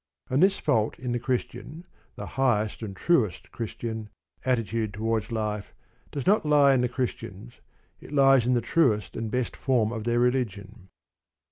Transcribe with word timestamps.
And 0.31 0.41
this 0.41 0.57
fault 0.57 0.97
in 0.97 1.11
the 1.11 1.19
Christian 1.19 1.85
the 2.15 2.25
highest 2.25 2.81
and 2.81 2.95
truest 2.95 3.51
Christian 3.51 4.09
attitude 4.43 4.95
towards 4.95 5.31
life 5.31 5.75
does 6.09 6.25
not 6.25 6.43
lie 6.43 6.73
in 6.73 6.81
the 6.81 6.89
Christians: 6.89 7.61
it 7.99 8.11
lies 8.11 8.47
in 8.47 8.55
the 8.55 8.61
truest 8.61 9.15
and 9.15 9.29
best 9.29 9.55
form 9.55 9.91
of 9.91 10.03
their 10.03 10.17
religion. 10.17 10.87